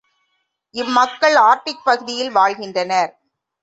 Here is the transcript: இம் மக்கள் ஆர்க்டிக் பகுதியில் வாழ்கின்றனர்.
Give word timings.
இம் 0.75 0.91
மக்கள் 0.91 1.35
ஆர்க்டிக் 1.41 1.83
பகுதியில் 1.83 2.31
வாழ்கின்றனர். 2.31 3.11